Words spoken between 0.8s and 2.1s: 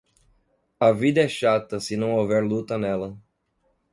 vida é chata se